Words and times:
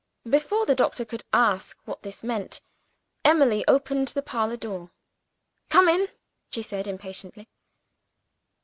Before 0.27 0.65
the 0.65 0.73
doctor 0.73 1.05
could 1.05 1.25
ask 1.31 1.77
what 1.85 2.01
this 2.01 2.23
meant, 2.23 2.61
Emily 3.23 3.63
opened 3.67 4.07
the 4.07 4.23
parlor 4.23 4.57
door. 4.57 4.89
"Come 5.69 5.87
in!" 5.87 6.07
she 6.49 6.63
said, 6.63 6.87
impatiently. 6.87 7.47